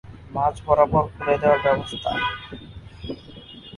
মাঝ 0.35 0.55
বরাবর 0.65 1.03
খুলে 1.13 1.35
দেওয়ার 1.41 1.59
ব্যবস্থা। 1.65 2.11